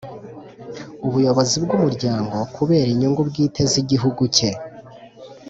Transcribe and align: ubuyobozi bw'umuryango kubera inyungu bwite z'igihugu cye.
ubuyobozi 1.07 1.55
bw'umuryango 1.63 2.37
kubera 2.55 2.87
inyungu 2.93 3.21
bwite 3.29 3.61
z'igihugu 3.71 4.23
cye. 4.35 4.49